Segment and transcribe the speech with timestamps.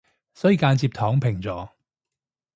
[0.33, 1.69] 所以間接躺平咗